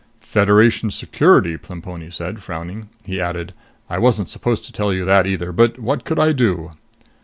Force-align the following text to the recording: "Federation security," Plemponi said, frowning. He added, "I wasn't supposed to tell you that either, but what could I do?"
"Federation 0.23 0.89
security," 0.89 1.57
Plemponi 1.57 2.09
said, 2.09 2.41
frowning. 2.41 2.89
He 3.03 3.21
added, 3.21 3.53
"I 3.87 3.99
wasn't 3.99 4.31
supposed 4.31 4.65
to 4.65 4.71
tell 4.71 4.91
you 4.91 5.05
that 5.05 5.27
either, 5.27 5.51
but 5.51 5.77
what 5.77 6.05
could 6.05 6.17
I 6.17 6.31
do?" 6.31 6.71